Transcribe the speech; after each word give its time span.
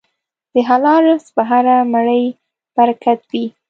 د 0.53 0.55
حلال 0.69 1.01
رزق 1.09 1.27
په 1.35 1.41
هره 1.49 1.75
مړۍ 1.93 2.23
برکت 2.77 3.19
وي. 3.31 3.45